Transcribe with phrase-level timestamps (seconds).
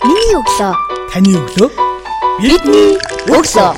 [0.00, 0.72] Миний өглөө.
[1.12, 1.68] Таны өглөө.
[2.40, 2.94] Бидний
[3.28, 3.72] өглөө.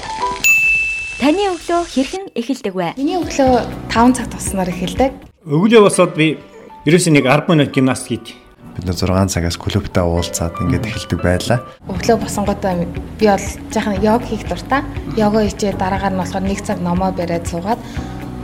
[1.18, 2.95] Таны өглөө хэрхэн эхэлдэг вэ?
[2.95, 5.11] Миний өглөө 5 цаг туснаар эхэлдэг.
[5.50, 6.38] Өглөө босоод би
[6.87, 8.38] ерөөсөө нэг 10 минут гимнастик хийдэг.
[8.72, 11.58] бид нэр 6 цагаас клубтаа уулзаад ингээд эхэлдэг байлаа.
[11.90, 12.86] Өглөө босонготой
[13.18, 14.86] би бол жаахан йог хийх дуртай.
[15.18, 17.82] Йога хийжээ дараагаар нь болохоор 1 цаг номоо бариад суугаад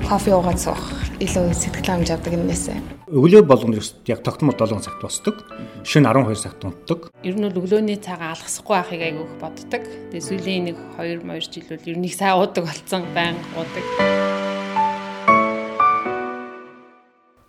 [0.02, 0.82] кофе уугаад суух
[1.18, 3.10] илүү сэтгэл хангамж авдаг юмнээсээ.
[3.10, 5.42] Өглөө болгоно яг тогтмол 7 цагт босдог.
[5.82, 7.10] Шөнө 12 цагт унтдаг.
[7.26, 9.82] Ер нь бол өглөөний цагаа алгасахгүй байхыг айгүйх боддог.
[10.14, 13.84] Тэгээ сүүлийн нэг 2 2 жил бол ер нь их сайн уудаг болсон, байнга уудаг.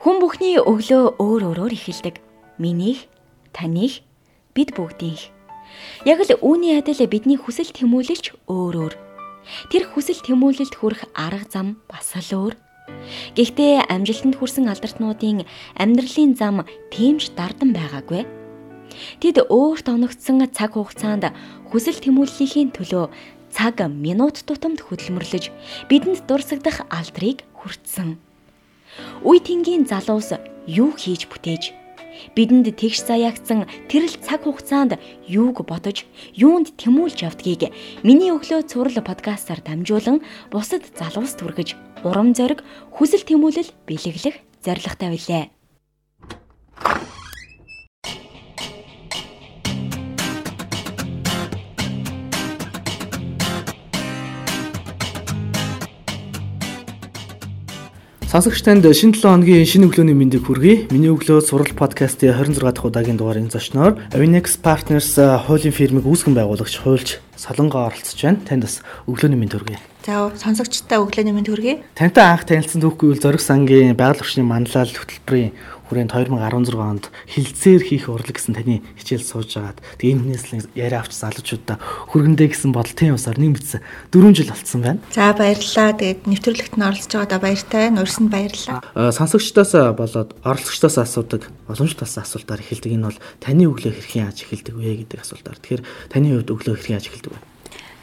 [0.01, 2.17] Хүн бүхний өглөө өөр өөрөөр эхэлдэг.
[2.57, 3.05] Минийх,
[3.53, 4.01] таних,
[4.57, 5.29] бид бүгдийнх.
[6.09, 8.93] Яг л үүний адил бидний хүсэл тэмүүлэлч өөр өөр.
[9.69, 12.57] Тэр хүсэл тэмүүлэлд хүрэх арга зам бас л өөр.
[13.35, 15.45] Гэхдээ амжилтанд хүрсэн алдартнуудын
[15.77, 18.23] амьдралын зам тэмж дардан байгаагүй.
[19.21, 21.31] Тэд өөрт оногдсон цаг хугацаанд
[21.69, 23.05] хүсэл тэмүүллийн төлөө
[23.53, 25.49] цаг минут тутамд хөдөлмөрлөж
[25.89, 28.17] бидэнд дурсагдах алдрыг хүртсэн.
[29.25, 31.63] Үе тэнгийн залуус юу хийж бүтээж
[32.35, 36.03] бидэнд тэгш заяагцсан тэрл цаг хугацаанд юуг бодож
[36.35, 37.71] юунд тэмүүлж явдгийг
[38.03, 40.19] миний өглөө цуврал подкастаар дамжуулан
[40.51, 42.63] бусад залуус түргэж урам зориг
[42.95, 45.45] хүсэл тэмүүлэл бэлэглэх зорилготой билээ.
[58.29, 60.93] Сонсогч танд шинэ 7 хоногийн шинэ өглөөний мэндийг хүргэе.
[60.93, 66.77] Миний өглөө сурал подкастын 26 дахь удаагийн дугаарын зочноор Avinex Partners хуулийн фирмыг үүсгэн байгуулагч
[66.77, 68.37] хуульч Солонгоо оролцож байна.
[68.45, 69.81] Танд бас өглөөний мэнд хүргэе.
[70.09, 71.85] За сонсогчтой өглөөний мэнд хүргэе.
[71.93, 75.53] Тантай анх танилцсан түүхгүй бол Зориг сангийн байгаль орчны манлал хөтөлбөрийн
[75.85, 81.05] хүрээнд 2016 онд хилцээр хийх урлаг гэсэн таны хичээл сууж агаад тэгээ энэ хүнээс яриа
[81.05, 81.77] авч залуучуудаа
[82.09, 85.01] хүргэндээ гэсэн бодолтын усаар нэг мэдсэн 4 жил болцсон байна.
[85.13, 85.93] За баярлалаа.
[85.93, 87.85] Тэгээд нэвтрүүлэгт нь оролцож байгаадаа баяртай.
[87.93, 88.81] Урьсанд баярлалаа.
[89.13, 92.97] Сонсогчдоос болоод оролцогчдоос асуудаг боломжтой асуултаар эхэлдэг.
[92.97, 95.61] Энэ бол таны өглөө хэрхэн яаж эхэлдэг вэ гэдэг асуултаар.
[95.61, 97.41] Тэгэхээр таны хувьд өглөө хэрхэн яаж эхэлдэг вэ?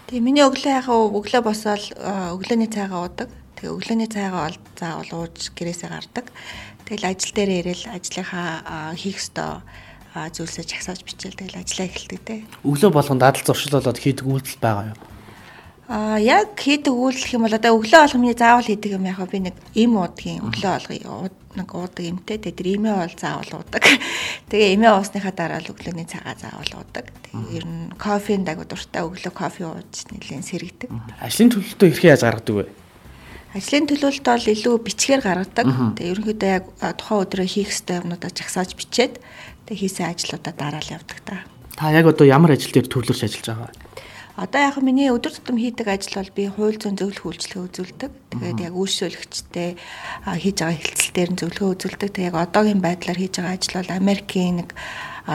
[0.07, 3.27] Тэгээ миний өглөө яхаа өглөө босоод өглөөний цайгаа уудаг.
[3.59, 6.31] Тэгээ өглөөний цайгаа ол заавал ууж гэрээсээ гардаг.
[6.87, 9.67] Тэгэл ажил дээр ирэл ажлынхаа хийх ёстой
[10.15, 12.47] зүйлсээ чагсааж бичээл тэгэл ажиллаа эхэлдэг те.
[12.63, 14.99] Өглөө болгонд дадал зуршил болоод хийдэг үйлдэл байгаа юу?
[15.87, 19.55] Аа яг хийдэг үйлдэл юм бол одоо өглөө болгоны заавал хийдэг юм яг би нэг
[19.79, 23.85] им уудгийн өглөө болгоё нэг уудаг имтэй тэгээ тэр имээ бол заавал уудаг.
[24.51, 27.07] Тэгээ имээ уусныхаа дараа л өглөөний цагаа заавал уудаг.
[27.31, 30.91] Тэгээ ер нь кофенд агуу дуртай өглөө кофе ууж нэлээд сэргийдэг.
[31.23, 32.67] Ажлын төлөлтөө хэрхэн яаж гаргадаг вэ?
[33.55, 35.67] Ажлын төлөвлөлт бол илүү бичгээр гаргадаг.
[35.97, 36.65] Тэгээ ерөнхийдөө яг
[36.99, 39.23] тухайн өдрөө хийх ёстой юмнуудаа жагсааж бичээд
[39.71, 41.47] тэгээ хийсэн ажлуудаа дараал явдаг та.
[41.79, 43.87] Та яг одоо ямар ажил дээр төвлөрч ажиллаж байгаа вэ?
[44.37, 48.13] Одоо яг миний өдөр тутам хийдэг ажил бол би хууль зүйн зөвлөх үйлчлэгээ үзүүлдэг.
[48.37, 52.11] Тэгээд яг үйлчлүүлэгчтэй хийж байгаа хэлцэл дээр нь зөвлөгөө үзүүлдэг.
[52.13, 54.77] Тэгээд яг одоогийн байдлаар хийж байгаа ажил бол Америкийн нэг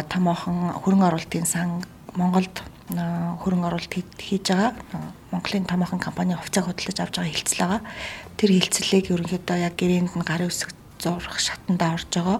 [0.06, 1.82] томоохон хөрөнгө оруулалтын сан
[2.14, 2.62] Монголд
[2.94, 4.78] хөрөнгө оруулалт хийж байгаа.
[5.34, 7.82] Монголын томоохон компани хувьцааг хөдөлж авч байгаа хэлцэл байгаа.
[8.38, 12.38] Тэр хэлцлийг ерөнхийдөө яг гэрээнд нь гарын үсэг зурх шатанда орж байгаа.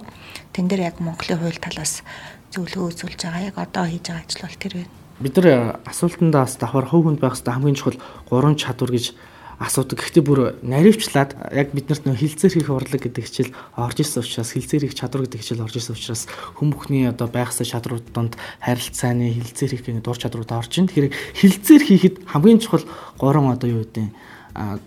[0.54, 2.06] Тэн дээр яг Монголын хууль талаас
[2.54, 3.50] зөвлөгөө үзүүлж байгаа.
[3.50, 5.01] Яг одоо хийж байгаа ажил бол тэр байна.
[5.22, 9.14] Бид нар асуултандаа бас давхар хөв хүнд байх хэрэгтэй хамгийн чухал гурван чадвар гэж
[9.62, 10.02] асуудаг.
[10.02, 14.90] Гэхдээ бүр наривчлаад яг биднэрт нөө хилцээр хийх урлаг гэдэг хичээл орж исэн учраас хилцээр
[14.90, 16.26] хийх чадвар гэдэг хичээл орж исэн учраас
[16.58, 18.34] хүм бүхний одоо байхсаа чадрууд донд
[18.66, 20.90] харилцааны хилцээр хийх гэдэг дур чадрууд орж ин.
[20.90, 22.86] Тэгэхээр хилцээр хийхэд хамгийн чухал
[23.22, 24.10] гурван одоо юу гэдэг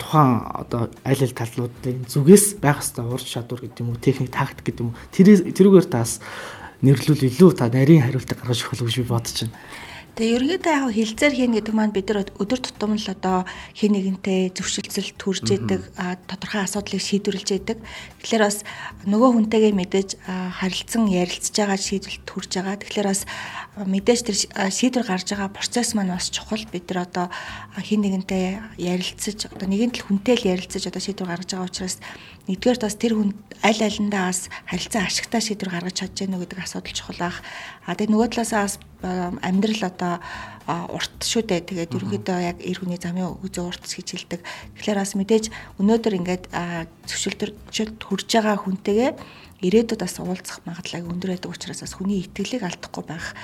[0.03, 4.75] тухайн одоо аль аль талуудын зүгээс байх хэвээр ур чадвар гэдэг юм уу техник тактик
[4.75, 6.19] гэдэг юм уу тэр тэрүүгээр таас
[6.83, 9.57] нэрлүүл илүү та нарийн хариултыг гаргаж өгөх гэж би бодож байна.
[10.15, 13.43] Тэгээ ерөнхийдөө яг хилцээр хийнэ гэдэг маань бид нар өдөр тутам л одоо
[13.75, 15.91] хин нэгэнтэй зөвшөлтсөл төрж идэг
[16.31, 17.83] тодорхой асуудлыг шийдвэрлэж идэг.
[18.23, 18.63] Тэгэхээр бас
[19.11, 22.79] нөгөө хүнтэйгээ мэдээж харилцан ярилцж байгаа шийдвэрт төрж байгаа.
[22.79, 23.27] Тэгэхээр бас
[23.75, 24.37] мэдээж тэр
[24.71, 26.63] шийдвэр гарч байгаа процесс маань бас чухал.
[26.71, 27.27] Бид нар одоо
[27.83, 31.99] хин нэгэнтэй ярилцаж одоо нэгэн тал хүнтэй л ярилцаж одоо шийдвэр гаргаж байгаа учраас
[32.47, 33.35] нэгдүгээр бас тэр хүн
[33.67, 37.43] аль алиндаа бас харилцан ашигтай шийдвэр гаргаж чадж гэнэ гэдэг асуудал чухал ах.
[37.83, 40.15] А тэгээ нөгөө талаасаа бас амьдрал одоо
[40.91, 41.61] урт шүү дээ.
[41.69, 44.41] Тэгээд ерөнхийдөө яг эр хүний замын үзэн урт гэж хэлдэг.
[44.81, 45.45] Тэгэхээр бас мэдээж
[45.81, 46.45] өнөөдөр ингээд
[47.05, 49.11] зөвшөлтөрчөлд хүрж байгаа хүнтэйгээ
[49.65, 53.37] ирээдүйд бас уулзах магадлал өндөр байдаг учраас бас хүний итгэлийг алдахгүй байх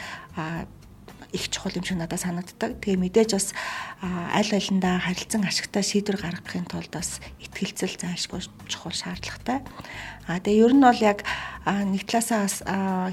[1.32, 2.80] их чухал юм шиг надад санагддаг.
[2.82, 3.54] Тэгээ мэдээж бас
[4.02, 8.40] аль алиндаа харилцан ашигтай шийдвэр гаргахын тулд бас ихтгэлцэл зайлшгүй
[8.70, 9.62] чухал шаардлагатай.
[10.26, 11.26] А тэгээ ер нь бол яг
[11.66, 12.56] нэг талаасаа бас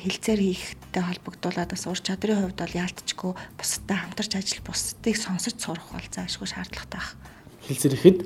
[0.01, 5.89] хилцээр хийхтэй холбогдуулаад бас ур чадрын хувьд бол яалтчгүй бусдад хамтарч ажил бусдыг сонсож сурах
[5.93, 7.17] бол зайлшгүй шаардлагатай байна.
[7.65, 8.19] Хилцээр ихэд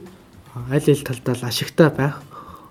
[0.56, 2.20] аль аль талдаа ашигтай байх,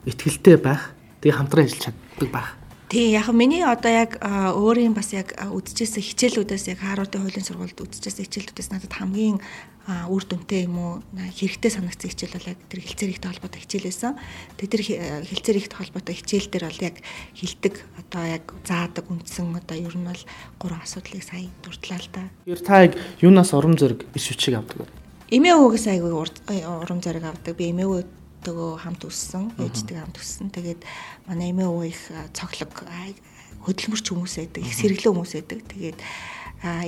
[0.04, 0.92] ихтгэлтэй байх,
[1.24, 2.59] тэгээ хамтран ажиллаж чаддаг байх
[2.90, 8.26] Тий яг миний одоо яг өөрийн бас яг үдчихсэн хичээлүүдээс яг Харвардын хуулийн сургуульд үдчихсэн
[8.26, 9.38] хичээлүүдээс надад хамгийн
[10.10, 14.18] үр дүнтэй юм уу хэрэгтэй санагдсан хичээл бол яг тэр хилцээр ихтэй холбоотой хичээл байсан.
[14.58, 14.82] Тэгээ тэр
[15.22, 16.96] хилцээр ихтэй холбоотой хичээл дээр бол яг
[17.38, 20.22] хилдэг одоо яг заадаг үндсэн одоо ер нь бол
[20.58, 22.26] гурван асуудлыг сая дурдлаа л да.
[22.42, 24.90] Тэр та яг юунаас урам зориг иш хүчийг авдаг вэ?
[25.30, 27.54] Эмээ өвгөөс айгүй урам зориг авдаг.
[27.54, 30.48] Би эмээ өвгөө ээжтэйгөө хамт өссөн, ээжтэйгээ хамт өссөн.
[30.48, 30.80] Тэгээд
[31.28, 32.00] манай эмээ өвөө их
[32.32, 32.72] цоглог
[33.68, 35.60] хөдөлмөрч хүмүүс байдаг, их сэргэлэн хүмүүс байдаг.
[35.68, 35.98] Тэгээд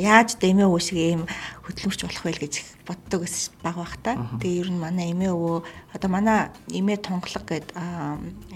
[0.01, 1.23] яаж эмээ өвөө шиг ийм
[1.69, 2.55] хөдөлмөрч болох вэ гэж
[2.89, 4.17] боддог ус баг бах та.
[4.41, 5.61] Тэгээ ер нь манай эмээ өвөө
[5.93, 7.69] одоо манай эмээ тунгалаг гэд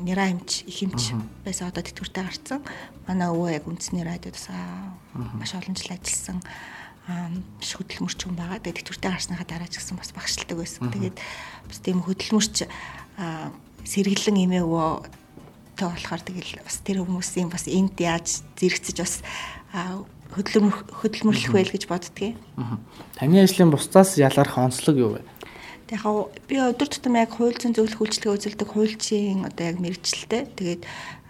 [0.01, 1.13] нэраа эмч их эмч
[1.45, 2.65] байсан одоо тэтгэвртэй гарцсан.
[3.05, 4.41] Манай өвөө яг үндэсний радиод
[5.37, 6.41] маш олон жил ажилласан
[7.07, 8.59] биш хөдөлмөрч хүн байгаа.
[8.59, 10.91] Тэгээд тэтгэвртэй гарсныхаа дараа ч гэсэн бас багшилдаг байсан.
[10.91, 11.17] Тэгээд
[11.71, 12.67] бас тийм хөдөлмөрч
[13.87, 14.91] сэргэлэн эмээ өвөө
[15.79, 19.15] тэг болохоор тэгэл бас тэр хүмүүсийн бас энд яаж зэрэгцэж бас
[20.35, 22.35] хөдөлмөр хөдөлмөрлөх вэ гэж боддгийг.
[23.15, 25.23] Таны ажлын бусдаас ялгарх онцлог юу вэ?
[25.87, 26.03] Яг
[26.51, 30.43] би өдөр тутам яг хууль зүйн зөвлөх үйлчлэгээ үзүүлдэг хуульчийн одоо яг мэрэгчлээ.
[30.59, 30.83] Тэгээд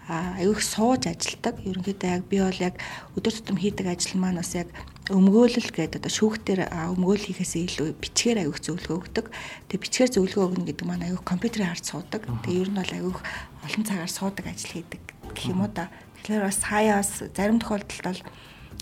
[0.09, 1.61] аюух сууж ажилдаг.
[1.61, 2.81] Ерөнхийдөө яг би бол яг
[3.13, 4.71] өдөр тутам хийдэг ажил маань бас яг
[5.07, 9.25] өмгөөлөл гэдэг одоо шүүхтэр өмгөөл хийхээс илүү бичгээр аюух зөвлөгөө өгдөг.
[9.71, 12.21] Тэгээ бичгээр зөвлөгөө өгнө гэдэг маань аюух компьютерээр харж суудаг.
[12.43, 13.19] Тэгээ ер нь бол аюух
[13.63, 15.01] олон цагаар суудаг ажил хийдэг
[15.31, 15.87] гэх юм уу да.
[16.19, 18.21] Тэгэхээр бас хаяас зарим тохиолдолд бол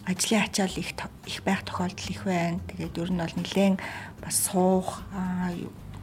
[0.10, 0.89] ажлын ачаал их
[1.30, 2.60] их байх тохиолдол их байна.
[2.74, 3.78] Тэгээд ер нь бол нэлээд
[4.18, 5.06] бас суух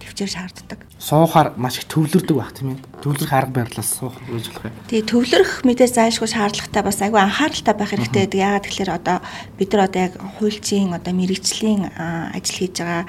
[0.02, 0.80] төвчээр шаарддаг.
[0.98, 2.82] Суухаар маш их төвлөрдөг байх тийм ээ.
[3.02, 4.76] Төвлөрөх арга барилаас суух гэж болох юм.
[4.90, 8.40] Тэгээ төвлөрөх мэдээс зайлшгүй шаардлагатай бас айгүй анхааралтай байх хэрэгтэй байдаг.
[8.42, 9.18] Яагаад тэгэхээр одоо
[9.56, 11.82] бид нар одоо яг хуульчийн одоо мэрэгжлийн
[12.34, 13.04] ажил хийж байгаа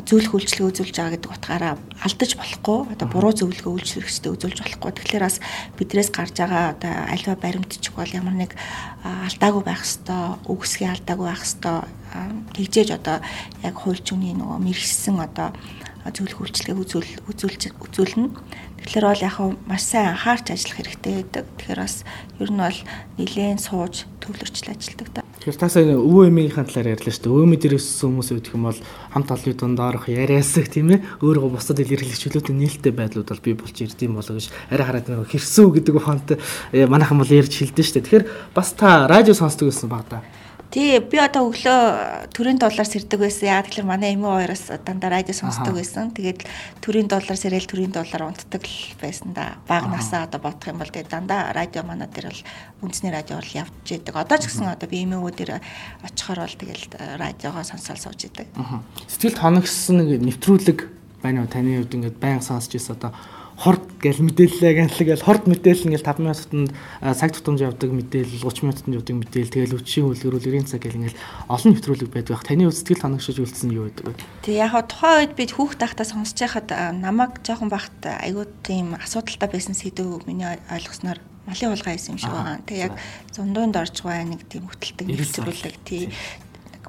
[0.00, 5.26] зөвлөх үйлчлэг үзүүлж байгаа гэдэг утгаараа алдаж болохгүй одоо буруу зөвлөгөө үйлчлэгчтэй үзүүлж болохгүй тэгэхээр
[5.26, 5.36] бас
[5.76, 8.56] бидрээс гарч байгаа одоо альва баримтчих бол ямар нэг
[9.04, 11.84] алдаагүй байх хэвээр үгсгээ алдаагүй байх хэвээр
[12.56, 13.16] тэгжээж одоо
[13.66, 15.52] яг хуульчны нөгөө мэрэгсэн одоо
[16.10, 18.34] зөвлөх үйлчлэгээ үзүүл үзүүлж үзүүлнэ.
[18.82, 19.36] Тэгэхээр бол яг
[19.70, 21.46] маш сайн анхаарч ажиллах хэрэгтэй байдаг.
[21.54, 22.02] Тэгэхээр бас
[22.42, 22.80] ер нь бол
[23.22, 25.22] нэлээд сууж төвлөрчл ажилладаг да.
[25.22, 27.34] Тэгэхээр та сая өвөө эмийнхээ талаар ярьлаа шүү дээ.
[27.34, 28.80] Өвөө мэдэр өссөн хүмүүс үүдэх юм бол
[29.14, 31.02] хамт олонний дундаарх яриасаг тийм ээ.
[31.22, 35.30] Өөрөө бусдад илэрхийлэх чөлөөтэй нээлттэй байдлууд бол бий болж ирдэм болоо гэж арай хараад нэг
[35.30, 36.38] хэрсүү гэдэг ухаантай
[36.74, 38.06] э, манайхан бол ярьж хэлдэж шүү дээ.
[38.06, 40.22] Тэгэхээр бас та радио сонсдог гэсэн баг да.
[40.72, 43.44] Тий, би одоо өглөө төрийн доллар сэрдэг байсан.
[43.44, 46.16] Яа тэгэхээр манай эмээ хоёроос дандаа радио сонсдог байсан.
[46.16, 46.48] Тэгээд
[46.80, 49.60] төрийн доллар сэрэл төрийн доллар унтдаг л байсан да.
[49.68, 53.84] Багнасаа одоо бодох юм бол тэгээд дандаа радио манай дээр бол үндэсний радио бол явж
[53.84, 54.16] идэг.
[54.16, 55.52] Одоо ч гэсэн одоо би эмээгөө дээр
[56.08, 56.84] очихоор бол тэгэл
[57.20, 58.48] радиогоо сонсоод сууж идэг.
[59.12, 60.88] Сэтгэлд хоногссон нэг нэвтрүүлэг
[61.20, 63.12] байна уу таны хувьд ингээд баян сонсч ирсэн одоо
[63.56, 66.70] хорд гэл мэдээлэлээ гэнлэг гэл хорд мэдээлэл ингээл 5 минутанд
[67.00, 71.20] цаг тутамж явдаг мэдээлэл 30 минутанд явдаг мэдээлэл тэгэл өчийн үлгэрүүл 90 цаг гэл ингээл
[71.52, 72.42] олон нэвтрүүлэг байдаг.
[72.42, 74.14] Таны сэтгэл ханагшиж үлдсэн юу байдаг вэ?
[74.42, 76.68] Тэг яг хаа тухайн үед би хүүхд тахта сонсож байхад
[76.98, 82.32] намайг жоохон багт айгуу тийм асуудалтай байсан сэдв миний ойлгосноор малын хулгай байсан юм шиг
[82.32, 82.62] байгаа.
[82.66, 82.94] Тэг яг
[83.34, 86.10] зундуунд орж байгаа нэг тийм хөтэлдэг нэвтрүүлэг тий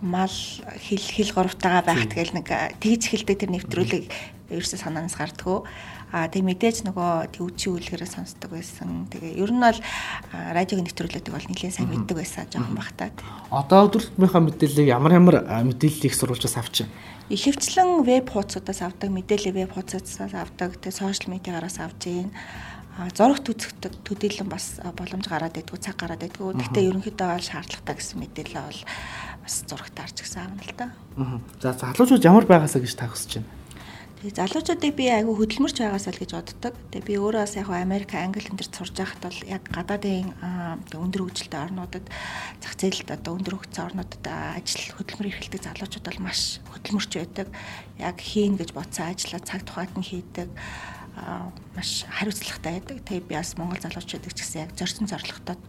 [0.04, 2.48] мал хил хил гуравтайгаа байх тэгэл нэг
[2.84, 4.04] тэгж хэлдэг тэр нэвтрүүлэг
[4.52, 5.64] ерөөсө санаанаас гардгөө.
[6.14, 9.10] Аа тэг мэдээж нөгөө төвчийн үлгэрээ сонсдог байсан.
[9.10, 9.80] Тэгээ ер нь бол
[10.30, 13.10] радиогийн нэвтрүүлэгдэг бол нэлээд сайн мэддэг байсан жоохон бахтаа.
[13.50, 16.94] Одоо өдөртмийнхаа мэдээллийг ямар ямар мэдээллийг сурвалжаас авчих юм?
[17.34, 22.30] Ихэвчлэн веб хуудасуудаас авдаг, мэдээлэл веб хуудасаас авдаг, тэг сошиал медиагаараас авж ийн
[23.18, 23.74] зурагт үзэх
[24.06, 26.54] төдийлөн бас боломж гараад байдгүй цаг гараад байдгүй.
[26.54, 28.82] Гэхдээ ерөнхийдөө бол шаардлагатай гэсэн мэдээлэл бол
[29.42, 30.88] бас зурагт харж гисэн аав л да.
[31.58, 33.50] За залуучууд ямар байгаасаа гэж та хүсэж байна?
[34.24, 36.74] Тэгээ залуучуудыг би айгүй хөдөлмөрч байгаасаа л гэж боддог.
[36.96, 40.32] Тэгээ би өөрөө бас яг Америк, Англи энэ төр сурж байхад бол яг гадаадын
[40.96, 42.08] өндөр хөгжилтэй орнуудад
[42.64, 47.48] зах зээлд одоо өндөр хөгжсөн орнуудад ажил хөдөлмөр эрхэлдэг залуучууд бол маш хөдөлмөрч байдаг.
[48.00, 50.48] Яг хийн гэж бодсон ажлаа цаг тухайд нь хийдэг
[51.76, 53.04] маш хариуцлагатай байдаг.
[53.04, 55.60] Тэгээ би бас Монгол залуучуудыг ч гэсэн яг зорьсон зорилготой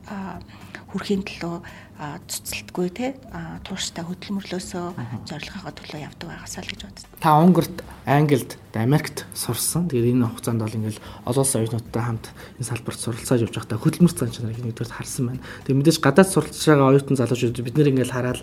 [0.94, 1.58] хүрхийн төлөө
[1.94, 3.14] цуцлтгүй те
[3.62, 4.86] тууштай хөдөлмөрлөөсөө
[5.30, 7.10] зорилгоогоо төлөө явдаг байгаасаа л гэж бодсон.
[7.22, 9.86] Та Унгарт, Англид, Америкт сурсан.
[9.86, 14.34] Тэгээд энэ хугацаанд бол ингээл олон соёлнуудтай хамт энэ салбарт суралцааж явж байхдаа хөдөлмөр зан
[14.34, 15.42] чанарыг нэгдүгээр харсан байна.
[15.62, 18.40] Тэгээд мэдээж гадаад суралцж байгаа оюутан залуучууд бид нэр ингээл хараад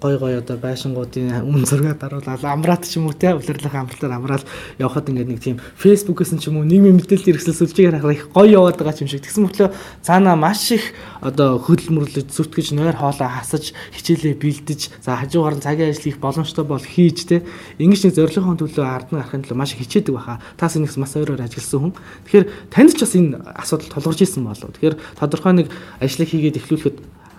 [0.00, 4.44] гой гой одоо байшингуудын үн зургаад даруулаад амраат ч юм уу те улирлах амралтаар амраал
[4.80, 8.64] явхад ингээд нэг тийм фэйсбүүкээс ч юм уу нийгмийн мэдээлэл хэрэгсэл сүлжээгээр харах их гоё
[8.64, 9.22] яваад байгаа юм шиг.
[9.22, 9.68] Тэгсэн мөртлөө
[10.00, 15.90] цаана маш их одоо хөдөлмөрлөж зүтгэж нойр хоолоо хасаж хичээлээ бэлдэж за хажуугаар нь цагийн
[15.94, 17.46] ажил хийх боломжтой бол хийж те
[17.78, 20.42] ингэж нэг зорилгын төлөө ард нь гарахын төлөө маш хичээдэг баха.
[20.58, 21.94] Та сэнийхс маш өөрөөр ажилласан хүн.
[22.26, 24.70] Тэгэхээр танд ч бас энэ асуудал тулгарч исэн болов.
[24.74, 25.66] Тэгэхээр тодорхой нэг
[26.02, 26.96] ажлыг хийгээд эхлүүлэхэд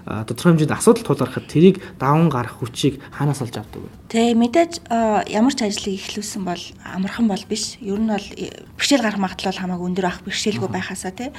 [0.07, 3.91] тодорхой хэмжээнд асуудал тулгархад тэрийг даван гарах хүчийг хаанаас олж авдаг вэ?
[4.07, 4.87] Тэ мэдээж
[5.27, 7.75] ямар ч ажлыг эхлүүлсэн бол амархан бол биш.
[7.83, 11.29] Ер нь бол э, бэрхшээл гарах магадлал хамаагүй өндөр ах бэрхшээлгүй байхасаа тий.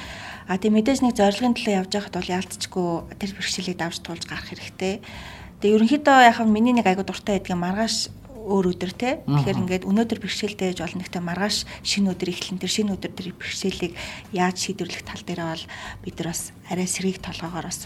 [0.45, 4.53] А тэг мэдээж нэг зорилгын төлөө явж байхад бол яалтчгүй тэр бэрхшээлийг давж туулж гарах
[4.53, 5.01] хэрэгтэй.
[5.59, 9.19] Тэгээ ерөнхийдөө яхаа миний нэг айгу дуртай байдгийн маргааш өөр өдөр те.
[9.27, 13.27] Тэгэхээр ингээд өнөөдөр бэрхшээлтэй байж болно гэхдээ маргааш шинэ өдөр эхлэн тэр шинэ өдөр тэр
[13.35, 13.93] бэрхшээлийг
[14.31, 15.65] яаж шийдвэрлэх тал дээр бол
[16.07, 16.41] бид нар бас
[16.71, 17.79] арай сэргийг толгоогоор бас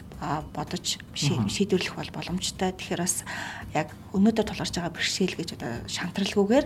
[0.53, 0.85] бодож
[1.17, 2.71] шийдвэрлэх бол боломжтой.
[2.77, 3.25] Тэгэхээр бас
[3.73, 6.65] яг өнөөдөр тулгарч байгаа бэрхшээл гэж одоо шантралгүйгээр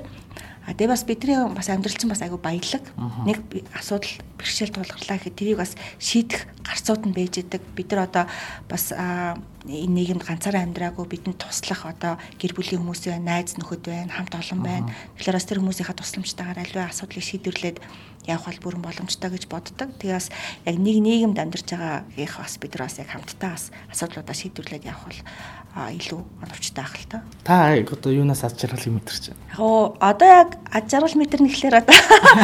[0.67, 2.83] А тэгээ бас бидний бас амьдрал чинь бас айгүй баялаг.
[3.23, 3.39] Нэг
[3.71, 7.63] асуудал бэрхшээл тулгарлаа гэхэд тэрийг бас шийдэх гарцууд нь байж идэг.
[7.71, 8.27] Бид нар одоо
[8.67, 14.11] бас энэ нийгэмд ганцаараа амьдраагүй бидэнд туслах одоо гэр бүлийн хүмүүс байна, найз нөхөд байна,
[14.11, 14.91] хамт олон байна.
[15.15, 17.77] Тэгэхээр бас тэр хүмүүсийнхаа тусламжтайгаар аливаа асуудлыг шийдвэрлээд
[18.27, 19.95] явах бол бүрэн боломжтой гэж боддог.
[20.03, 20.27] Тэгээ бас
[20.67, 25.07] яг нэг нийгэмд амьдарч байгаагийнх бас бид нар бас яг хамтдаа бас асуудлуудаа шийдвэрлээд явах
[25.07, 25.19] бол
[25.93, 27.17] илүү оновчтой ах л та.
[27.45, 29.41] Та одоо юунаас ад жаргалыг мэдэрч байна?
[29.53, 31.97] Яг одоо яг ад жаргал мэдэрнэ гэхлээр одоо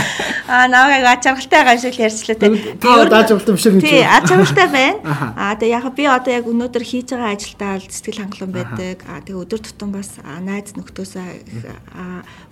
[0.54, 2.48] аа наваг яг ад жаргалтай байгаа шиг ярьчлаа те.
[2.78, 3.82] Та ад жаргалтай биш үү?
[3.82, 5.02] Тий, ад жаргалтай байна.
[5.34, 8.98] Аа тэгээ яг би одоо яг өнөөдөр хийж байгаа ажилдаа сэтгэл хангалуун байдаг.
[9.10, 11.26] Аа тэгээ өдөр тутам бас найз нөхдөөсөө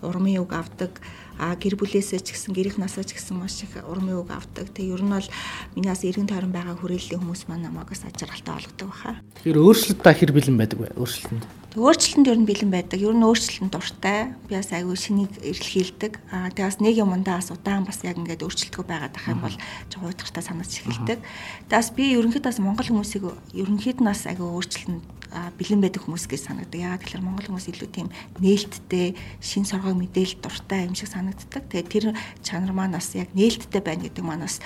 [0.01, 0.97] урмын үг авдаг
[1.39, 4.67] а гэр бүлээсээ ч гэсэн гэрийнхнаасаа ч гэсэн маш их урмын үг авдаг.
[4.73, 5.29] Тэгээ ер нь бол
[5.77, 9.19] минийас эргэн тойрон байгаа хүрээллийн хүмүүс маань намайгаас ажиргалтай олгодог баха.
[9.39, 10.88] Тэгэхээр өөрчлөлт та хэр бэлэн байдаг вэ?
[11.00, 11.45] Өөрчлөлтөнд.
[11.71, 13.00] Өөрчлөлтөнд ер нь бэлэн байдаг.
[13.00, 14.35] Ер нь өөрчлөлтөнд дуртай.
[14.51, 16.13] Би бас айгүй шинийг эрэлхийлдэг.
[16.35, 19.55] Аа тэгээ бас нэг юмдаа бас удаан бас яг ингээд өөрчлөлтгөө байгаад ах юм бол
[19.88, 21.19] жоо уйтгартай санаж эхэлдэг.
[21.23, 23.23] Тэгээ бас би ерөнхийдөө бас монгол хүмүүсийг
[23.55, 26.75] ерөнхийд нь бас айгүй өөрчлөлтөнд бэлэн байдаг хүмүүс гэж санагдав.
[26.75, 28.07] Яагаад тэгэхээр монгол хүмүүс илүү тийм
[28.43, 31.63] нээлттэй, шин соргоо мэдээлэл дуртай юм шиг санагддаг.
[31.71, 32.05] Тэгээд тэр
[32.43, 34.59] чанар маань бас яг нээлттэй байна гэдэг маань бас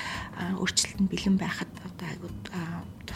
[0.57, 2.31] өөрчлөлтөнд бэлэн байхад одоо айгуу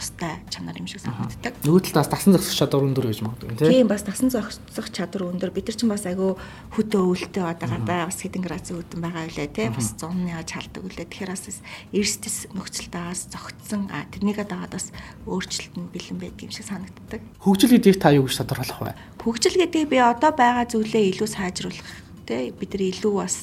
[0.00, 1.60] тустай чанар юм шиг санагддаг.
[1.60, 5.52] Нөгөө талаас тасан зогсох чадвар өндөр гэж магадгүй тийм бас тасан зогсох чадвар өндөр.
[5.52, 6.40] Бид нар ч бас айгүй
[6.72, 10.82] хөтөө өвөлтөө одоо гадаа бас хэдэн градус өвдөн байгаа үлээ тийм бас 100-ны хаж халдаг
[10.88, 11.06] үлээ.
[11.12, 11.44] Тэгэхээр бас
[11.92, 14.88] эрсдэс нөхцөлтөөс зогтсон тэрнийгээ дагаад бас
[15.28, 17.20] өөрчлөлт нь бэлэн байдаг юм шиг санагддаг.
[17.44, 18.96] Хөгжил гэдгийг та юу гэж тодорхойлох вэ?
[19.20, 21.88] Хөгжил гэдгийг би одоо байгаа зүйлээ илүү сайжруулах
[22.30, 23.36] тий бид нар илүү бас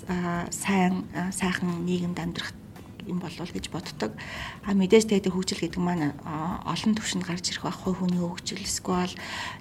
[0.56, 1.04] сайн
[1.36, 2.56] сайхан нийгэмд амьдрах
[3.08, 4.12] юм болов гэж боддог.
[4.68, 6.14] А мэдээж тэгээд хөгжил гэдэг маань
[6.68, 9.16] олон түвшинд гарч ирэх байх хувь хүний хөгжил эсвэл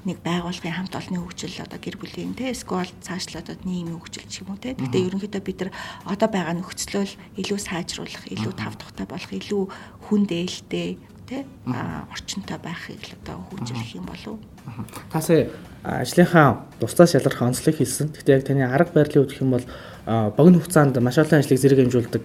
[0.04, 4.54] нэг байгууллагын хамт олонны хөгжил одоо гэр бүлийн те эсвэл цаашлаад нийгмийн хөгжил ч юм
[4.54, 4.74] уу те.
[4.74, 5.70] Гэхдээ ерөнхийдөө бид нар
[6.04, 9.62] одоо байгаа нөхцлөөл илүү сайжруулах, илүү тав тухтай болох, илүү
[10.10, 14.38] хүн дээлтэй тэ орчинтой байхыг л одоо хөгжүүлэх юм болов.
[15.10, 15.50] Тасаа
[15.82, 18.14] ажлынхаа бусдаас ялгарх онцлог хэлсэн.
[18.14, 19.66] Гэхдээ яг таны арга барилын үгэх юм бол
[20.06, 22.24] богино хугацаанд маш олон ажлыг зэрэг хэмжүүлдэг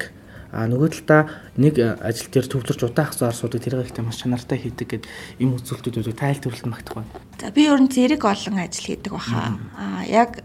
[0.51, 4.60] А нөгөө талдаа нэг э, ажил дээр төвлөрч удаах зур асуудыг тэрэг ихтэй маш чанартай
[4.60, 5.03] хийдэг гэд
[5.39, 7.12] им үзүүлэлтүүд тайл төрөлд магтах байна.
[7.39, 9.55] За би ер нь зэрэг олон ажил хийдэг баха.
[9.79, 10.43] А яг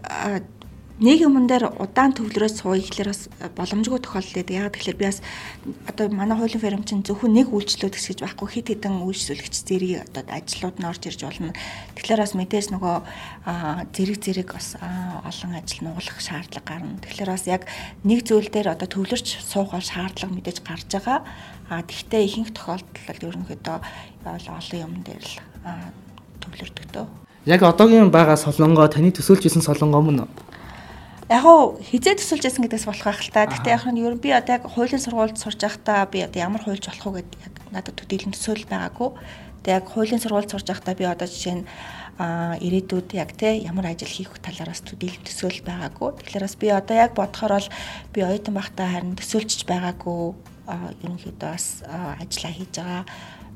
[0.97, 4.55] нэг юмн дээр удаан төвлөрөөс сууя гэхэлэр бас боломжгүй тохиолдол байдаг.
[4.57, 5.21] Яг тэгэхээр би бас
[5.85, 10.25] одоо манай хуулийн ферм чинь зөвхөн нэг үйлчлүүд гэж байхгүй хит хитэн үйлчлүүлэгч зэрэг одоо
[10.25, 11.53] ажлууд нь орж ирж болно.
[12.01, 12.95] Тэгэхээр бас мэдээж нөгөө
[13.93, 16.97] зэрэг зэрэг бас олон ажил нугалах шаардлага гарна.
[17.05, 17.69] Тэгэхээр бас яг
[18.01, 21.21] нэг зүйл дээр одоо төвлөрч суух шаардлага мэдээж гарч байгаа.
[21.69, 23.77] А тэгвэл ихэнх тохиолдолд ерөнхийдөө
[24.25, 25.37] олон юм дээр л
[26.41, 27.05] төвлөрдөг дөө.
[27.45, 30.56] Яг одоогийн байгаа солонгоо таны төсөөлж исэн солонгоо мөн үү?
[31.27, 33.47] Яг хуу хизээ төсөлж ясан гэдээс болох байх л та.
[33.51, 36.63] Гэхдээ яг нь ер нь би одоо яг хуулийн сургуульд сурж байхдаа би одоо ямар
[36.63, 39.09] хуульч болох уу гэдэг яг надад төдийлөн төсөөл байгаагүй.
[39.67, 41.67] Тэгээ яг хуулийн сургуульд сурж байхдаа би одоо жишээ нь
[42.17, 46.09] а ирээдүйд яг те ямар ажил хийх талаар бас төдийлөн төсөөл байгаагүй.
[46.15, 47.69] Тэгэхээр бас би одоо яг бодохоор бол
[48.15, 50.33] би оюутан байхдаа харин төсөөлж байгаагүй
[51.03, 51.83] ерөнхийдөө бас
[52.23, 53.03] ажиллаа хийж байгаа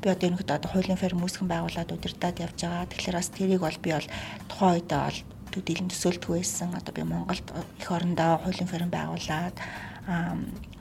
[0.04, 2.86] би одоо ерөнхийдөө одоо хуулийн ферм үүсгэн байгуулад удирдах явж байгаа.
[2.92, 4.08] Тэгэхээр бас тэрийг бол би бол
[4.46, 5.20] тухайн үедээ бол
[5.52, 6.74] төдийлөн төсөөлтгүй байсан.
[6.76, 7.46] Одоо би Монголд
[7.80, 9.56] их орондоо хуулийн ферм байгуулад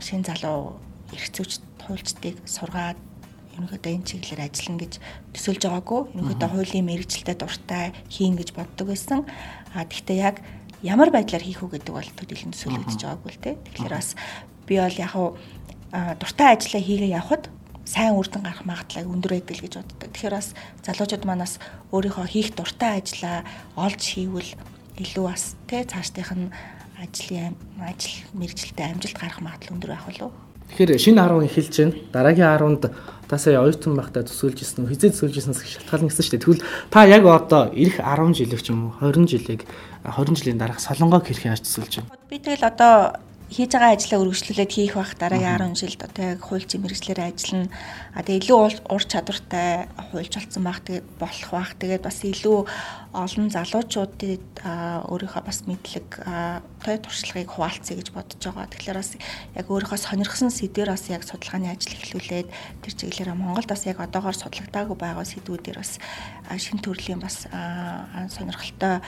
[0.00, 0.78] шин залуу
[1.12, 2.98] эрх зүйч хуульчдыг сургаад
[3.58, 4.92] ерөнхийдөө энэ чиглэлээр ажиллана гэж
[5.34, 6.00] төсөөлж байгаагүй.
[6.14, 9.26] Ерөнхийдөө хуулийн мэрэгчлэлтэй дуртай хийн гэж боддог байсан.
[9.74, 10.36] А тэгвэл яг
[10.82, 13.50] ямар байдлаар хийх үү гэдэг бол төдийлөн төсөөлөгдөж байгаагүй л те.
[13.58, 14.14] Тэгэхээр бас
[14.64, 15.28] би бол яг хуу
[15.90, 17.50] дуртай ажиллаа хийгээ явхад
[17.90, 19.98] сайн үр дүн гарах магадлал өндөр байдаг гэж боддог.
[20.14, 20.54] Тэгэхээр бас
[20.86, 21.58] залуучууд манаас
[21.90, 23.42] өөрийнхөө хийх дуртай ажлаа
[23.74, 24.54] олж хийвэл
[25.02, 26.54] илүү бас тэ цаашдынх нь
[27.02, 30.32] ажлын ажил мэрэгжилтэд амжилт гарах магадлал өндөр байх болов.
[30.70, 31.94] Тэгэхээр шинэ 10 эхэлж байна.
[32.14, 32.82] Дараагийн 10-нд
[33.26, 34.94] та сая оюутан байхдаа төсөөлж ирсэн үү?
[34.94, 36.44] Хизээ төсөөлж ирсэн шалтгаал нэгсэн шүү дээ.
[36.46, 39.66] Тэгвэл та яг одоо ирэх 10 жилиг ч юм уу 20 жилиг
[40.06, 42.14] 20 жилийн дараах солонгог хэрэг яаж төсөөлж байна?
[42.30, 43.18] Би тэгэл одоо
[43.50, 47.68] хийж байгаа ажлаа үргэлжлүүлээд хийх бах дараагийн 10 жилд одоо яг хуульчийн мэрэгчлэрээ ажиллана.
[48.14, 51.70] А тэгээ илүү ур чадвартай хуульч болсон байх тэгээ болох байх.
[51.74, 52.58] Тэгээд бас илүү
[53.10, 54.22] олон залуучуудад
[55.10, 56.08] өөрийнхөө бас мэдлэг
[56.78, 58.70] той туршлагыг хуваалцъя гэж бодож байгаа.
[58.70, 59.10] Тэгэхээр бас
[59.58, 62.48] яг өөрийнхөө сонирхсан сэдвэр бас яг судалгааны ажил эхлүүлээд
[62.86, 65.98] тэр чиглэлээр Монголд бас яг одоогоор судлагдаагүй байгаа сэдвүүдээр бас
[66.54, 67.50] шин төрлийн бас
[68.30, 69.02] сонирхолтой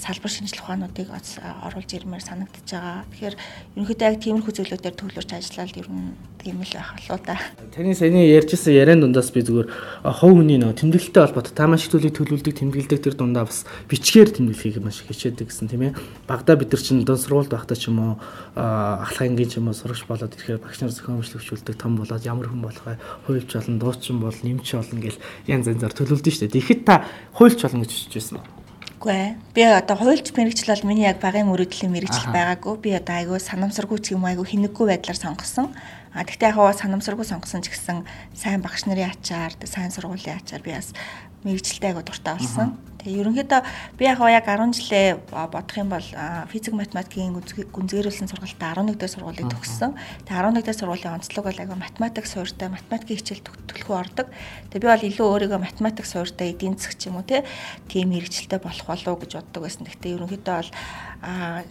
[0.00, 3.04] салбар шинжлэх ухаануудыг оруулж ирмээр санагдаж байгаа.
[3.12, 3.36] Тэгэхээр
[3.76, 7.38] ерөнхийдөө яг тиймэрхүү зүйлүүдээр төвлөрч ажиллаад ер нь тийм л байх болоо да.
[7.70, 9.68] Таны саяны ярьжсэн яриан дундаас би зүгээр
[10.02, 14.30] хов хүний нөө тэмдэглэлтэй холбоотой та маш их төлөв төлөвлөдөг тэмдэглэдэг тэр дундаа бас бичгээр
[14.32, 15.96] тэмдэглэхийг маш их хичээдэг гэсэн тийм ээ.
[16.26, 18.12] Багада бид нар чинь дон сургуульд байхдаа ч юм уу
[18.56, 22.62] ахлагынгийн ч юм уу сурагч болоод ирэхээр багш нар зохион бичлэгчүүлдэг том болоод ямар хүн
[22.62, 22.98] болох вэ?
[23.26, 26.56] Хуульч болон дуучин бол нэмч болно гэл янз янзаар төлөвлөдөн шүү дээ.
[26.58, 27.06] Тэгэхэд та
[27.36, 28.62] хуульч болно гэж хэлж байсан ба.
[29.02, 29.34] Үгүй ээ.
[29.50, 32.74] Би одоо хуульч мэрэгжил бол миний яг багын мөрөдлийн мэрэгжил байгаагүй.
[32.78, 35.74] Би одоо айгүй санамсаргүй ч юм айгүй хинэггүй байдлаар сонгосон.
[36.14, 40.70] А тэгтээ яг санамсаргүй сонгосон ч гэсэн сайн багш нарын ачаар, сайн сургуулийн ачаар би
[40.70, 40.94] бас
[41.42, 42.78] мэрэгчлээ айгуу дуртай болсон.
[43.02, 43.60] Тэгээ ерөнхийдөө
[43.98, 46.06] би яг яг 10 жилээ бодох юм бол
[46.50, 49.98] физик математикийн гүнзгийрүүлсэн сургалтад 11 дэх сургуулийг төгссөн.
[50.22, 54.26] Тэгээ 11 дэх сургуулийн онцлог бол айгуу математик суурьтай математикийн хичээл төлөхөө ордог.
[54.70, 59.10] Тэгээ би бол илүү өөрийгөө математик суурьтай эдийн засаг юм уу тийм мэрэгчлээ болох болов
[59.10, 59.82] уу гэж боддог байсан.
[59.82, 60.70] Гэхдээ ерөнхийдөө бол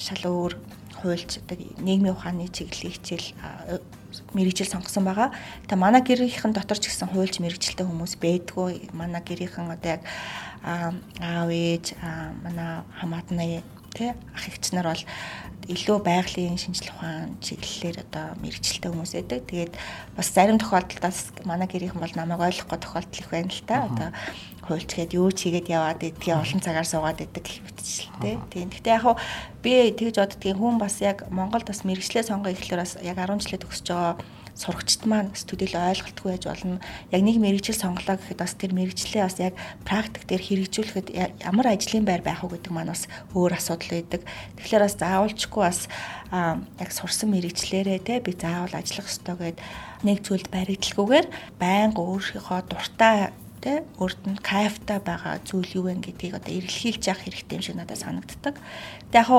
[0.04, 0.54] шал өөр
[1.02, 1.42] хуульч
[1.82, 3.28] нийгмийн ухааны чиглэлийн хичээл
[4.34, 5.30] мэрэгжил сонгосон байгаа.
[5.68, 8.94] Тэгээ манай гэрийнхэн дотор ч гэсэн хуульч мэрэгжилтэй хүмүүс байдгүй.
[8.94, 10.02] Манай гэрийнхэн одоо яг
[10.64, 11.98] аав ээж
[12.44, 15.04] манай хамаатны тий ах эгч нар бол
[15.70, 19.40] илүү байгалийн шинжлэх ухаан чиглэлээр одоо мэрэгчлээ хүмүүс байдаг.
[19.46, 19.74] Тэгээд
[20.18, 23.86] бас зарим тохиолдолд манай гэрийнхэн бол намайг ойлгохгүй тохиолдол их байна л та.
[23.86, 24.10] Одоо
[24.66, 28.38] хуульч гээд юу ч хийгээд яваад идгээ олон цагаар суугаад идэг гэх мэтчлээ.
[28.50, 28.68] Тийм.
[28.74, 29.06] Гэхдээ яг
[29.62, 33.62] би тэгж боддгийн хүн бас яг Монголд бас мэрэгчлээ сонгох ихлээр бас яг 10 жилээ
[33.62, 34.18] төгсөж байгаа
[34.62, 36.78] сурагчд маань бас төдийлөө ойлголтгүй байж болно.
[37.10, 41.08] Яг нэг мэрэгжил сонголоо гэхэд бас тэр мэрэгжлээ бас яг практик дээр хэрэгжүүлэхэд
[41.42, 44.22] ямар ажлын байр байх уу гэдэг маань бас өөр асуудал байдаг.
[44.62, 45.80] Тэгэхээр бас заавалчгүй бас
[46.32, 49.58] яг сурсан мэрэгчлэрээ те би заавал ажиллах ёстой гэд
[50.06, 56.42] нэг зүйлд баригдalгүйгээр байнга өөрийнхөө дуртай тэ өөрт нь кайфтай байгаа зүйл юу вэ гэдгийг
[56.42, 58.58] одоо эргэлхийлж явах хэрэгтэй юм шиг надад санагддаг.
[59.14, 59.30] Тэг яг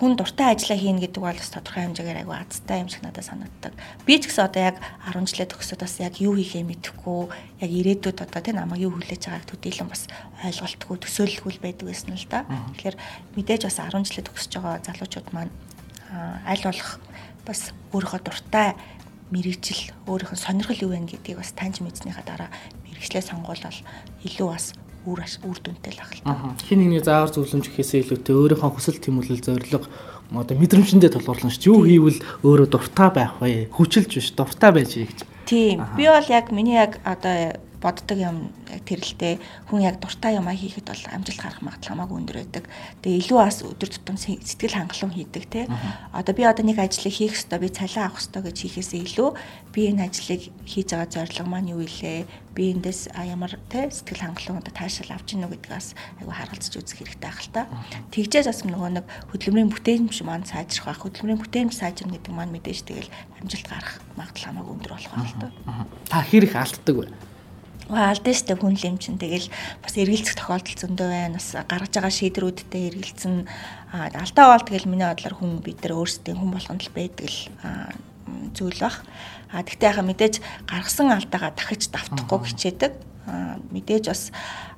[0.00, 3.72] хүн дуртай ажиллаа хийнэ гэдэг бол бас тодорхой хэмжээгээр айгүй азтай юм шиг надад санагддаг.
[4.08, 7.20] Би ч гэсэн одоо яг 10 жилээ төгсөд бас яг юу хийхээ мэдэхгүй
[7.60, 10.08] яг ирээдүйд одоо тэ намайг юу хүлээж байгааг төдийлөн бас
[10.48, 12.48] ойлголтгүй төсөөлөлгүй байдаг байсан л да.
[12.48, 12.96] Тэгэхээр
[13.36, 15.52] мэдээж бас 10 жилээ төгсөж байгаа залуучууд маань
[16.48, 16.96] аль болох
[17.44, 18.76] бас өөрийнхөө дуртай
[19.30, 22.50] мэрэгжил өөрийнх нь сонирхол юу вэ гэдгийг бас таньж мэдснийхаа дараа
[22.88, 23.78] мэрэгчлээ сонгуулбал
[24.24, 24.72] илүү бас
[25.06, 26.56] үр үр дүнтэй л ахaltaа.
[26.68, 29.88] Хин нэгний заавар зөвлөмж гэхээсээ илүүтэй өөрийнхөө хүсэл тэмүүлэл зорилго
[30.34, 31.64] одоо мэдрэмжэндээ толгуурлан ш.
[31.64, 33.72] Юу хийвэл өөрөө дуртай байх вэ?
[33.72, 35.24] Хүчилж биш дуртай байж гэж.
[35.48, 35.80] Тийм.
[35.96, 39.38] Би бол яг миний яг одоо боддог юм яг тэрэлтэй
[39.70, 42.64] хүн яг дуртай юмаа хийхэд бол амжилт гарах магадлал хамаагүй өндөр байдаг.
[43.02, 45.70] Тэгээ илүү бас өдөр тутам сэтгэл хангалуун хийдэг те.
[46.10, 49.30] Одоо би одоо нэг ажлыг хийх ёстой, би цалин авах ёстой гэж хийхээсээ илүү
[49.72, 52.26] би энэ ажлыг хийж байгаа зорилго маань юу илээ?
[52.58, 55.88] Би эндээс ямар те сэтгэл хангалуун одоо таашаал авч гинэ гэдгээс
[56.18, 57.62] айгу харгалзаж үзэх хэрэгтэй байх л та.
[58.10, 61.02] Тэгжээс бас нөгөө нэг хөдөлмөрийн бүтээмж маань сайжрах байх.
[61.06, 65.38] Хөдөлмөрийн бүтээмж сайжирна гэдэг маань мэдээж тэгэл амжилт гарах магадлал хамаагүй өндөр болох байх л
[65.38, 65.48] та.
[66.10, 67.06] Та хэрэг алддаг вэ?
[67.88, 69.48] Алдсан штэ хүн лэмчин тэгэл
[69.80, 71.40] бас эргэлзэх тохиолдол зөндөө байна.
[71.40, 73.36] Бас гаргаж байгаа шийдрүүдтэй эргэлзэн
[73.92, 77.40] алдаа бол тэгэл миний бодлоор хүн бид нар өөрсдийн хүн болгонд л байдаг л
[78.52, 79.00] зүйл бах.
[79.48, 80.34] А тэгтээ яхаа мэдээж
[80.68, 82.92] гаргасан алдаагаа дахиж давтахгүй хичээдэг.
[83.72, 84.22] Мэдээж бас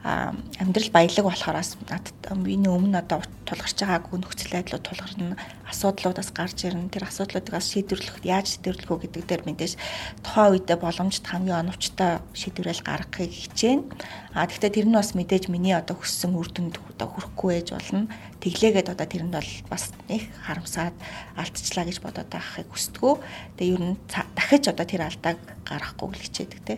[0.02, 5.36] амьдрал баялаг болохоороос надад миний өмнө одоо тулгарч байгаагүй нөхцөл байдлууд тулгарна
[5.68, 9.76] асуудлуудаас гарч ирнэ тэр асуудлуудыг шийдвэрлэх яаж шийдвэрлэх үү гэдэг дээр мэдээж
[10.24, 13.84] тухайн үедээ боломжит хамгийн оновчтой шийдвэрэл гаргахыг хичээнэ
[14.32, 18.08] а тэгвэл тэр нь бас мэдээж миний одоо хүссэн үр дүнд одоо хүрэхгүй байж болно
[18.40, 20.96] тэглээгээд одоо тэрэнд бол бас их харамсаад
[21.36, 23.14] алдчихлаа гэж бодоод байхыг хүсдэггүй.
[23.60, 26.74] Тэгээ ер нь дахиж одоо тэр алдааг гаргахгүй л хичээдэг те.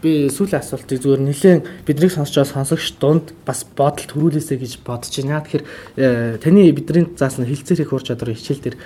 [0.00, 5.12] Би сүүлийн асуултыг зүгээр нэлээд биднийг сонсч байгаа сонсогч дунд бас бодол төрүүлээсэ гэж бодож
[5.18, 5.42] байна.
[5.42, 5.64] Тэгэхээр
[5.98, 8.76] э, таны бидний заасан хилцээр их ур чадвар хичээл дээр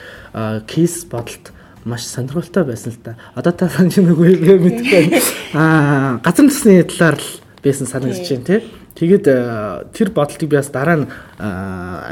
[0.64, 1.52] кейс бодолт
[1.84, 3.16] маш сонирхолтой байсан л да.
[3.34, 5.04] Одоо та санаж байгаагүй мэдгүй.
[5.54, 7.28] Аа газар насны талаар л
[7.62, 8.60] байсан санагдаж байна тий.
[8.94, 11.48] Тэгээд э, тэр бодолтыг би бас дараа нь э,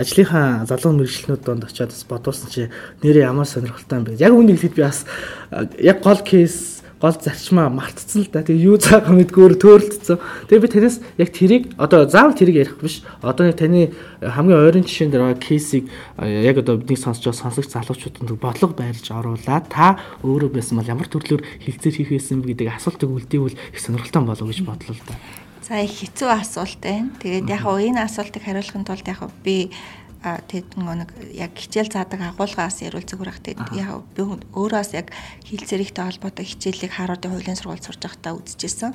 [0.00, 2.66] ажлынхаа залуу мэрэгчлэнүүд донд очиад бас бодуулсан чи
[3.05, 4.18] нэрээ ямар сонирхолтой юм бэ.
[4.18, 5.05] Яг үүнийг хэлэхэд би бас
[5.53, 8.45] э, яг гол кейс гол зарчмаа мартцсан л да.
[8.45, 10.21] Тэгээ юу цаагаа мэдгөөр төөрөлдсөн.
[10.53, 13.01] Тэгээ би танаас яг тэрийг одоо заавал тэрийг ярих биш.
[13.25, 15.89] Одоо таны хамгийн ойрын жишээн дээр байгаа кейсийг
[16.21, 21.09] яг одоо бидний сонсож байгаа сонсогч залуучуудад бодлого байрлаж оруулаад та өөрөө байсан бол ямар
[21.09, 25.17] төрлөөр хилцээр хийх байсан бэ гэдэг асуултыг үлдээвэл их сонирхолтой болов гэж бодлоо л да.
[25.65, 27.15] За их хэцүү асуулт байна.
[27.23, 29.71] Тэгээд яг энэ асуултыг хариулахын тулд яг би
[30.20, 34.20] тэгэд нэг яг хичээл заадаг агуулгаас зүгээр ах тэгэд яг би
[34.52, 35.09] өөрөөс яг
[35.48, 38.92] хилцээрийнхтэй холбоотой хичээлийг Харвардын хуулийн сургууль сурж байхдаа үзчихсэн.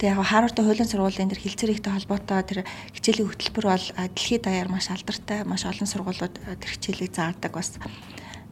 [0.00, 2.58] Тэгээ яг Харвардын хуулийн сургуулийн тэр хилцээрийнхтэй холбоотой тэр
[2.96, 7.76] хичээлийн хөтөлбөр бол дэлхийд даяар маш алдартай, маш олон сургуулиуд тэр хичээлийг заадаг бас.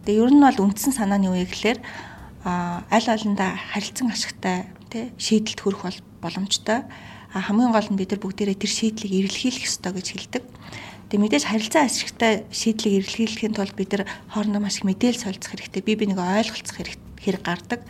[0.05, 1.81] Тэгээ ер нь бол үндсэн санаа нь юу гэхээр
[2.45, 6.85] аль олонда харилцан ашигтай тий шийдэлт хүрэх бол боломжтой
[7.33, 10.45] хамгийн гол нь бид нар бүгдээрээ тэр шийдлийг эрэлхийлэх ёстой гэж хэлдэг.
[11.11, 15.83] Тэгээ мэдээж харилцаа ашигтай шийдлийг эрэлхийлэхийн тулд бид нар хоорондоо маш их мэдээлэл солилцох хэрэгтэй.
[15.83, 17.81] Бие биенийг ойлголцох хэрэгтэй хэрэг гардаг.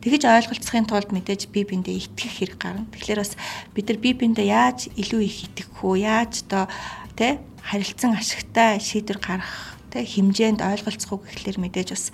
[0.00, 2.88] Тэгэж ойлголцохын тулд мэдээж бие биендээ итгэх хэрэг гарна.
[2.94, 3.34] Тэгэхээр бас
[3.74, 6.06] бид нар бие биендээ яаж илүү их итгэх үү?
[6.06, 6.64] Яаж одоо
[7.18, 12.04] тэ харилцан ашигтай шийдвэр гаргах тэ хэмжээнд ойлголцох уу гэхлээр мэдээж бас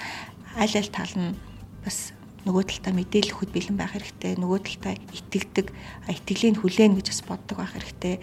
[0.59, 1.38] аль аль тал нь
[1.87, 2.11] бас
[2.44, 4.37] нөгөө талдаа мэдээлэл өгөхөд бэлэн байх хэрэгтэй.
[4.37, 5.66] Нөгөө талдаа итгэдэг,
[6.12, 8.20] итгэлийг хүлээн гэж бас боддог байх хэрэгтэй.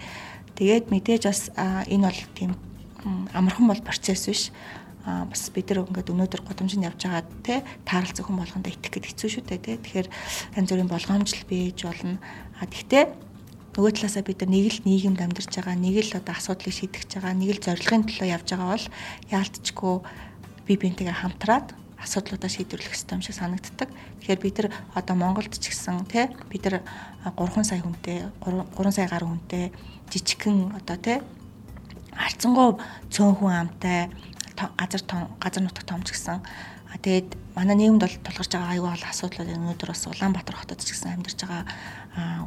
[0.56, 2.52] Тэгээд мэдээж бас энэ бол тийм
[3.32, 4.42] амархан бол процесс биш.
[5.02, 9.08] А бас бид нар ингээд өнөөдөр гудамжинд явж байгаа те таарал зөвхөн болгондоо итгэх гээд
[9.10, 9.74] хэцүү шүү дээ те.
[9.82, 10.08] Тэгэхээр
[10.54, 12.22] янз бүрийн болгоомжл бийж болно.
[12.62, 13.10] А тэгтээ
[13.74, 17.34] нөгөө талаасаа бид нар нэг л нийгэмд амьдарч байгаа, нэг л одоо асуудлыг шийдэж байгаа,
[17.34, 18.86] нэг л зорилгын төлөө явж байгаа бол
[19.32, 19.94] яалтчгүй
[20.70, 21.66] бие биентэйгээ хамтраад
[22.02, 23.88] асуудлуудаа шийдвэрлэх юм шиг санагддаг.
[24.20, 26.82] Тэгэхээр бид нар одоо Монголд ч гэсэн тий бид нар
[27.38, 29.70] 3 сая хүнтэй 3 сая гаруй хүнтэй
[30.10, 31.18] жижигхэн одоо тий
[32.12, 32.76] харцангуй
[33.10, 34.10] цөөн хүн амтай
[34.58, 35.02] газар
[35.40, 36.42] газар нутаг том ч гэсэн
[36.92, 41.16] тэгээд манай нийгэмд бол тулгарч байгаа аюул бол асуудлууд өнөөдөр бас Улаанбаатар хотод ч гэсэн
[41.16, 41.64] амьдарч байгаа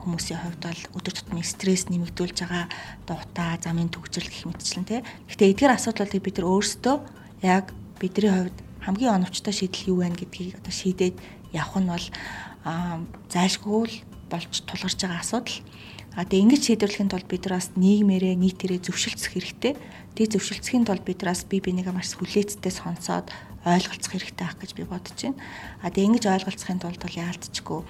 [0.06, 2.70] хүмүүсийн хувьд бол өдөр тутмын стресс нэмэгдүүлж байгаа
[3.06, 5.02] одоо утаа замын төгжрөл гэх мэтчлэн тий.
[5.02, 6.96] Гэхдээ эдгээр асуудлуудыг бид нар өөрсдөө
[7.42, 11.18] яг бидний хувьд хамгийн оновчтой шийдэл юу вэ гэдгийг одоо шийдээд
[11.52, 12.08] явах нь бол
[13.34, 13.98] зайлшгүй л
[14.30, 15.58] болж тулгарч байгаа асуудал.
[16.16, 19.74] А тэгээ ингэж шийдвэрлэхийн тулд бид нараас нийгмээрээ нийтээрээ зөвшөлдсөх хэрэгтэй.
[20.16, 23.28] Тэгээ зөвшөлдсөхийн тулд бид нараас бие бинийгээ маш хүлээцтэй сонсоод
[23.68, 25.42] ойлголцох хэрэгтэй байх гэж би бодож байна.
[25.84, 27.82] А тэгээ ингэж ойлголцохын тулд бол яалтчгүй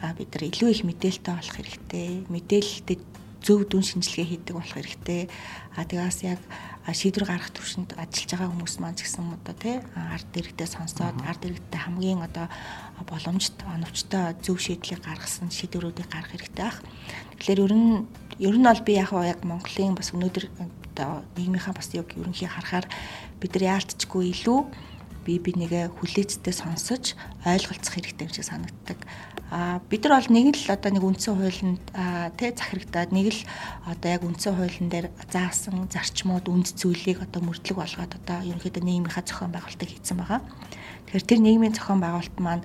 [0.00, 2.08] а бид нар илүү их мэдээлэлтэй болох хэрэгтэй.
[2.32, 2.98] Мэдээлэлтэй
[3.44, 5.22] зөв дүн шинжилгээ хийдэг болох хэрэгтэй.
[5.76, 6.40] А тэгээс яг
[6.94, 11.42] шийдвэр гаргах төвшөнд ажиллаж байгаа хүмүүс маань ч гэсэн одоо тий ард иргэдээ сонсоод ард
[11.42, 12.46] иргэдтэй хамгийн одоо
[13.02, 16.78] боломжит оновчтой зөв шийдлийг гаргасан шийдвэрүүдийг гаргах хэрэгтэй байх.
[17.42, 17.90] Тэгэхээр ер нь
[18.38, 20.44] ер нь бол би яг яг Монголын бас өнөөдөр
[20.94, 22.86] одоо нийгмийнхаа бас яг ерөнхий харахаар
[23.42, 24.60] бид нар яалтчгүй илүү
[25.26, 28.98] бие бинийгээ хүлээцтэй сонсож ойлголцох хэрэгтэй юм шиг санагддаг.
[29.50, 31.82] А бид нар бол нэг л одоо нэг үндсэн хуулинд
[32.38, 33.42] тий захирагдаад нэг л
[33.90, 39.26] одоо яг үндсэн хуулийн дээр заасан зарчмууд үнд зүйлийг одоо мөрдлөг болгоод одоо ерөнхийдөө нийгмийнхаа
[39.26, 40.40] зохион байгуулалтыг хийсэн байгаа.
[41.10, 42.64] Тэгэхээр тэр нийгмийн зохион байгуулалт маань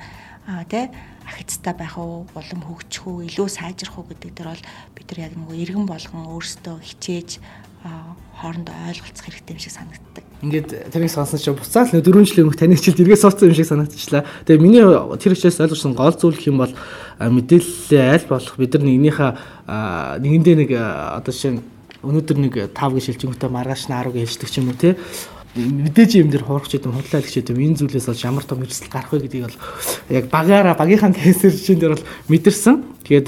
[0.69, 0.89] тий
[1.25, 4.65] ахицтай байх уу, улам хөгжих үү, илүү сайжрах уу гэдэг дээр бол
[4.97, 7.29] бид нар яг нэг иргэн болгон өөрсдөө хичээж
[8.41, 10.23] хоорондоо ойлголцох хэрэгтэй юм шиг санагддаг.
[10.41, 13.69] Ингээд тэрийг сонсон чинь буцаад л 4 жилийн өмнө таны хичээл эргээ суудсан юм шиг
[13.69, 14.25] санагдчихлаа.
[14.49, 16.73] Тэгээ миний тэр хичээлээс ойлгосон гол зүйл юм бол
[17.21, 19.31] мэдээлэлээ аль болох бид нар нэгнийхээ
[20.25, 21.61] нэгэндээ нэг одоо жишээ
[22.01, 24.93] өнөөдөр нэг 5 гэж шилжингүүтээ маргааш нь 10 гэж хэлдэг ч юм уу тий
[25.55, 28.87] мэдээж юм дээр хуурах ч гэдэм худлаа ч гэдэм энэ зүйлээс болж ямар том эрсдэл
[28.87, 29.59] гарах вэ гэдгийг бол
[30.07, 32.75] яг багаараа багийнхаа кейсэр чинь дээр бол мэдэрсэн.
[33.03, 33.27] Тэгээд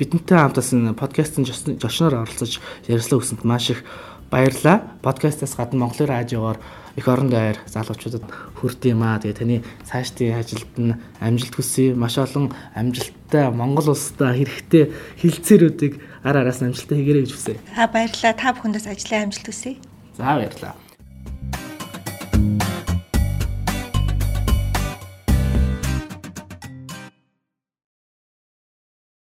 [0.00, 2.56] бидэнтэй хамтаас энэ подкастын жошноор оролцож
[2.88, 3.84] ярилцлага өгсөнд маш их
[4.32, 4.96] баярлалаа.
[5.04, 6.58] Подкастаас гадна Монголын радиогоор
[6.96, 8.24] их оронд байр залуучуудад
[8.56, 9.20] хүрд юм аа.
[9.20, 11.92] Тэгээ таны цаашдын ажилд нь амжилт хүсье.
[11.92, 14.88] Маш олон амжилттай Монгол улстай хэрэгтэй
[15.20, 17.60] хилцээрүүдийг ар араас амжилттай хийгэрэй гэж хүсье.
[17.76, 18.32] А баярлалаа.
[18.32, 19.76] Та бүхэндээс ажлын амжилт хүсье.
[20.16, 20.74] За баярлалаа.